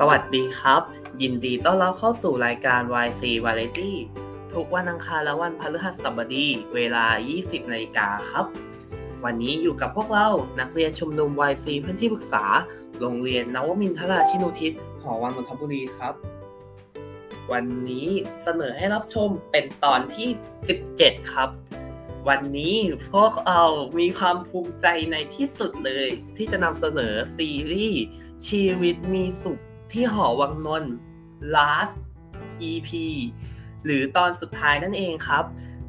[0.00, 0.82] สวัสดีครับ
[1.22, 3.92] ยินดีต้อนรับเข้าสู่รายการ YC Variety
[4.54, 7.04] ทุกวันอังคารและวันพฤหัสบดี เวลา
[7.38, 8.46] 20นาฬิกาครับ
[9.24, 10.28] วันนี้อยู่กับพวกเรา
[10.60, 12.44] นักเรียนชมนุม YC เพื้นที่ปรึกษา
[13.00, 14.72] โรงเรียนนวมินทราชินุทิศ
[15.02, 16.14] หอวังนนทบุรีครับ
[17.52, 18.08] วันนี้
[18.42, 20.28] เสนอให้รับชมเป็นตอนที่
[20.82, 21.50] 17 ครับ
[22.28, 22.76] วันนี้
[23.12, 23.62] พวกเรา
[23.98, 28.02] มีความภูมิใจในที่สุดเลย ที่จะนำเสนอซีรีส์
[28.48, 29.60] ชีวิตมีสุข
[29.92, 30.92] ที่หอวังนนท์
[31.54, 31.94] last
[32.70, 32.90] EP
[33.84, 35.44] หรือตอนสุดท้ายนั่นเองครับ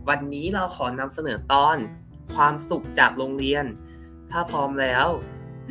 [0.10, 1.78] วันนี้เราขอนำเสนอตอน
[2.34, 3.66] ความสุขจากโรงเรียน
[4.32, 5.06] ถ้าพร้อมแล้ว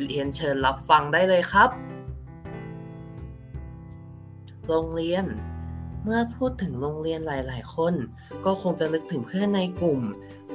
[0.05, 1.69] เรียนเชิญรับฟังได้เลยครับ
[4.67, 5.25] โรงเรียน
[6.03, 7.93] เมื่อพูดถึงโรงเรียนหลาย ๆ คน
[8.45, 9.99] ก็คงจะนึกถึงเพื่อนในกลุ่ม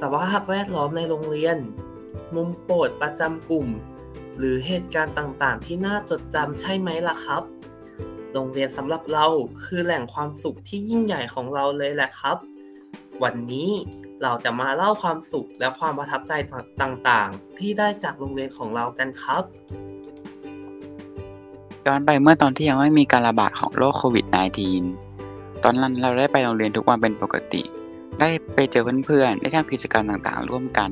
[0.01, 1.57] สภาพแวดล้อมในโรงเรียน
[2.35, 3.67] มุมโปรดประจำกลุ่ม
[4.39, 7.43] หรือเหตุการณ์ต่าง ๆ ที่น่าจดจำใช่ไหมล่ะครับ
[8.35, 9.27] โรงเรียนสำหรับเรา
[9.65, 12.37] คือแหล่งความสุขที่ยิ่งใหญ่ของเราเลยแหละครับ
[13.23, 13.71] วันนี้
[14.23, 16.33] เราจะมาเล่าความสุขและความประทับใจ
[16.83, 19.45] ต่างๆ ที่ได้จากโรงเรียนของเรากันครับ
[21.87, 24.27] ย้อนไปเมื่อตอนที่ยังไม่มีการระบาดของโรคโควิด
[24.95, 27.63] -19 ตอนนั้นเราได้ไปโรงเรียนทุกวันเป็นปกติ
[28.21, 30.91] ได้ไปเจอเพื่อนๆ ได้ทำกิจกรรมต่างๆ ร่วมกัน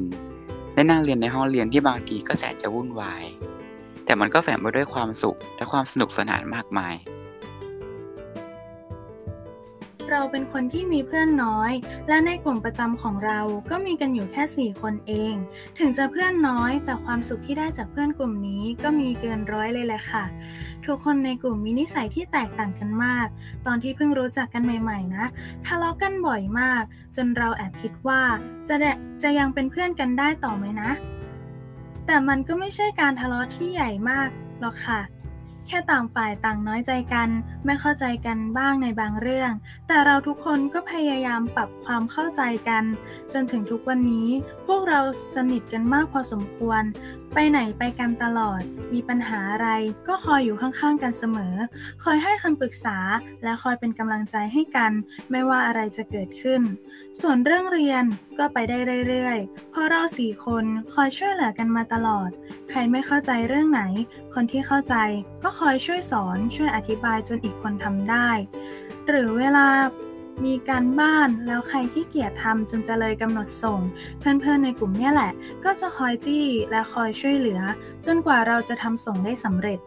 [0.75, 3.23] ได้นั่งเรียนในห้องเรียนที่บางทีก็แสนจะวุ่นวาย
[4.05, 6.95] แต่มันก็แฝงไปด้วยความสุขและความสนุกสนานมากมาย
[10.11, 11.73] เราเป็นคนที่มีเพื่อนน้อย
[12.09, 15.35] และในกลุ่มประจำของเราก็มีกันอยู่แค่ 4 คนเอง
[15.79, 20.25] ถึงจะเพื่อนน้อยแต่ความสุขที่ได้จากเพื่อนกลุ่มนี้ก็มีเกินร้อยเลยแหละค่ะ
[20.87, 23.27] ทุกคนในกลุ่มมีนิสัยที่แตกต่างกันมาก
[23.67, 25.25] ตอนที่เพิ่งรู้จักกันใหม่ ๆ นะ
[25.67, 26.83] ทะเลาะกันบ่อยมาก
[27.17, 28.23] จนเราแอบคิดว่า
[28.69, 28.77] จะ
[29.23, 30.91] จะยังเป็นเพื่อนกันได้ต่อไหมนะ
[32.07, 34.29] แต่มันก็ไม่ใช่การทะเลาะที่ใหญ่มาก
[34.61, 35.01] หรอกค่ะ
[35.73, 37.29] แค่ต่างฝ่ายต่างน้อยใจกัน
[37.65, 39.51] ไม่เข้าใจกันบ้างในบางเรื่อง
[39.89, 42.85] แต่เราทุกคนก็พยายามปรับความเข้าใจกัน
[43.33, 44.29] จนถึงทุกวันนี้
[44.67, 45.01] พวกเรา
[45.35, 46.83] สนิทกันมากพอสมควร
[47.35, 49.69] ไปไหนไปกันตลอด มีปัญหาอะไร
[50.09, 51.55] ก็คอยอยู่ข้างๆกันเสมอ
[52.05, 52.97] คอยให้คำปรึกษา
[53.43, 54.93] และคอยเป็นกำลังใจให้กัน
[55.31, 56.63] ไม่ว่าอะไรจะเกิดขึ้น
[57.21, 58.05] ส่วนเรื่องเรียน
[58.39, 58.79] ก็ไปได้
[59.09, 62.31] เรื่อยๆ เพราะเราสี่คนคอยช่วยเหลือกันมาตลอด
[62.71, 63.83] ใครไม่เข้าใจเรื่องไหน
[64.35, 64.95] คนที่เข้าใจ
[65.43, 68.29] ก็คอยช่วยสอนช่วยอธิบายจนอีกคนทำได้
[69.09, 69.67] หรือเวลา
[70.45, 73.81] มีการบ้านแล้วใครที่เกียจทำจนจะเลยกำหนดส่ง
[74.19, 75.33] เพื่อนๆในกลุ่มเนี่ยแหละ
[75.65, 77.61] ก็จะคอยจี้และคอยช่วยเหลือ
[78.07, 79.79] จนกว่าเราจะทำส่งได้สำเร็จ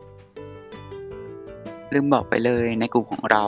[1.94, 3.44] ลืมบอกไปเลยในกลุ่มของเรา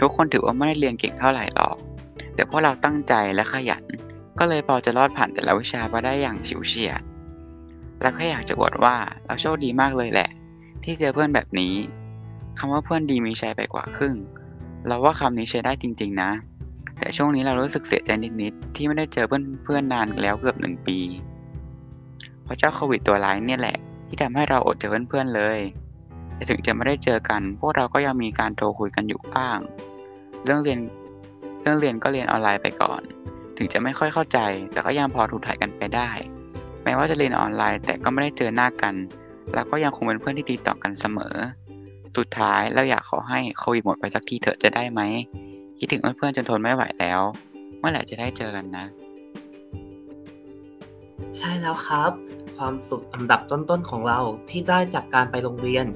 [0.00, 1.76] ทุกคนถือว่าไม่ได้เรียนเก่งเท่าไหร่หรอก
[2.34, 3.84] แต่พวกเราตั้งใจและขยัน
[4.38, 7.02] ก็เลยพอจะรอดผ่านแต่ละวิชาไปได้อย่างฉิวเฉียด
[8.00, 8.96] และแค่อยากจะอวดว่า
[9.26, 10.30] เราโชคดีมากเลยแหละ
[10.88, 11.74] ที่เจอเพื่อนแบบนี้
[12.58, 14.16] คำว่าเพื่อนดีมีชัยไปกว่าครึ่ง
[14.86, 16.30] เราว่าคำนี้ใช้ได้จริง ๆ นะ
[16.98, 18.10] แต่ช่วงนี้เรารู้สึกเสียใจ
[18.42, 20.98] นิดๆ ที่ไม่ได้เจอเพื่อนเพื่อนนานแล้วเกือบหนึ่งปี
[22.42, 23.76] เพราะเจ้าโควิดตัวร้ายเนี่ยแหละ
[24.08, 25.58] ที่ทำให้เราอดเจอเพื่อนๆเลย
[26.34, 29.58] แต่ถึงจะไม่ได้เจอกัน พวกเราก็ยังมีการโทรคุยกันอยู่บ้าง
[30.44, 30.80] เรื่องเรียน
[31.62, 33.02] เรื่องเรียนก็เรียนออนไลน์ไปก่อน
[33.56, 34.38] ถึงจะไม่ค่อยเข้าใจ
[34.72, 36.10] แต่ก็ยังพอถูกถ่ายกันไปได้
[36.84, 38.94] แม้ว่าจะเรียนออนไลน์แต่ก็ไม่ได้เจอหน้ากัน
[39.54, 41.34] เราก็ยังคงเป็นเพื่อนที่ดีต่อกันเสมอ
[42.16, 45.00] สุดท้ายเราอยากขอให้โควิดหมดไปสักทีเถอะจะได้ไหม
[45.78, 47.20] คิดถึงเพื่อนๆจนทนไม่ไหวแล้ว
[47.78, 48.86] เมื่อไหร่จะได้เจอกันนะ
[51.36, 52.12] ใช่แล้วครับ
[52.56, 54.20] ความสุขอันดับต้นๆของเรา
[54.50, 55.86] ที่ได้จากการไปโรงเรียน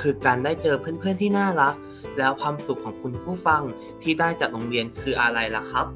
[0.00, 1.74] คือการได้เจอเพื่อนๆที่น่ารัก
[2.18, 3.62] แล้วความสุขของคุณผู้ฟัง
[4.02, 5.86] ที่ได้จากโรงเรียนคืออะไรล่ะครับ